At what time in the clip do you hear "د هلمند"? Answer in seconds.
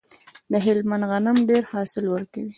0.51-1.03